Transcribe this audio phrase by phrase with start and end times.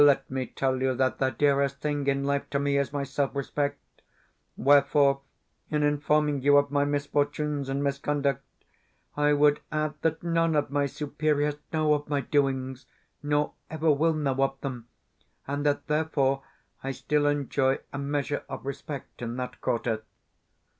[0.03, 3.35] Let me tell you that the dearest thing in life to me is my self
[3.35, 4.01] respect;
[4.57, 5.21] wherefore,
[5.69, 8.43] in informing you of my misfortunes and misconduct,
[9.15, 12.87] I would add that none of my superiors know of my doings,
[13.21, 14.87] nor ever will know of them,
[15.47, 16.41] and that therefore,
[16.83, 20.01] I still enjoy a measure of respect in that quarter.